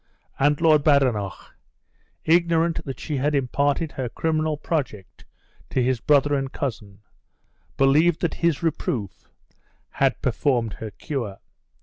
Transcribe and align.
And 0.39 0.59
Lord 0.59 0.83
Badenoch, 0.83 1.53
ignorant 2.25 2.83
that 2.85 2.99
she 2.99 3.17
had 3.17 3.35
imparted 3.35 3.91
her 3.91 4.09
criminal 4.09 4.57
project 4.57 5.25
to 5.69 5.83
his 5.83 5.99
brother 5.99 6.33
and 6.33 6.51
cousin, 6.51 7.01
believed 7.77 8.21
that 8.21 8.33
his 8.41 8.63
reproof 8.63 9.29
had 9.91 10.19
performed 10.23 10.73
her 10.81 10.89
cure. 10.89 11.37